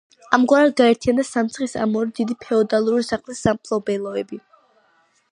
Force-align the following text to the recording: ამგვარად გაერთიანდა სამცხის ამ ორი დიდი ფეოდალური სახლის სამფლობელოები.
ამგვარად 0.35 0.71
გაერთიანდა 0.79 1.25
სამცხის 1.27 1.75
ამ 1.83 1.93
ორი 1.99 2.15
დიდი 2.19 2.37
ფეოდალური 2.45 3.05
სახლის 3.09 3.43
სამფლობელოები. 3.47 4.41